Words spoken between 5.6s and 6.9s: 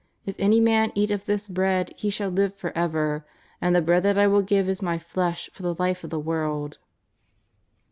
the life of the world."